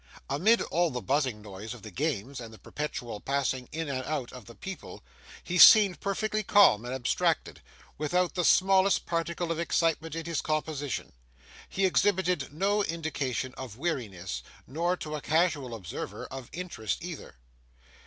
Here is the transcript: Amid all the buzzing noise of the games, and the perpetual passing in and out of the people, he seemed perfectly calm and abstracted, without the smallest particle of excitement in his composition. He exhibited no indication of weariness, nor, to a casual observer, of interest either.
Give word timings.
Amid 0.31 0.63
all 0.63 0.89
the 0.89 0.99
buzzing 0.99 1.43
noise 1.43 1.75
of 1.75 1.83
the 1.83 1.91
games, 1.91 2.39
and 2.39 2.51
the 2.51 2.57
perpetual 2.57 3.19
passing 3.19 3.69
in 3.71 3.87
and 3.87 4.01
out 4.05 4.33
of 4.33 4.45
the 4.45 4.55
people, 4.55 5.03
he 5.43 5.59
seemed 5.59 5.99
perfectly 5.99 6.41
calm 6.41 6.85
and 6.85 6.93
abstracted, 6.95 7.61
without 7.99 8.33
the 8.33 8.43
smallest 8.43 9.05
particle 9.05 9.51
of 9.51 9.59
excitement 9.59 10.15
in 10.15 10.25
his 10.25 10.41
composition. 10.41 11.13
He 11.69 11.85
exhibited 11.85 12.51
no 12.51 12.81
indication 12.83 13.53
of 13.59 13.77
weariness, 13.77 14.41
nor, 14.65 14.97
to 14.97 15.13
a 15.13 15.21
casual 15.21 15.75
observer, 15.75 16.25
of 16.31 16.49
interest 16.51 17.03
either. 17.05 17.35